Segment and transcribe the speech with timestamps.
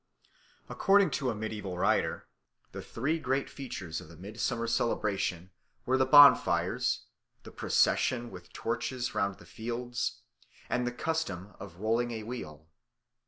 [0.67, 2.27] According to a mediaeval writer,
[2.71, 5.51] the three great features of the midsummer celebration
[5.85, 7.05] were the bonfires,
[7.43, 10.23] the procession with torches round the fields,
[10.71, 12.67] and the custom of rolling a wheel.